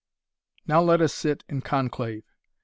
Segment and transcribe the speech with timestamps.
[0.65, 2.23] Now let us sit in conclave.